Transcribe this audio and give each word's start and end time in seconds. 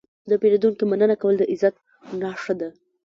د 0.29 0.31
پیرودونکي 0.41 0.83
مننه 0.91 1.15
کول 1.21 1.35
د 1.37 1.43
عزت 1.51 1.75
نښه 2.21 2.53
ده. 2.59 2.69